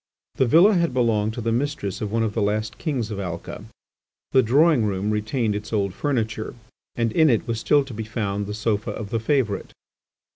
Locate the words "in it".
7.11-7.47